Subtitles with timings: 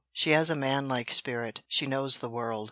[0.13, 1.61] She has a manlike spirit.
[1.67, 2.59] She knows the world.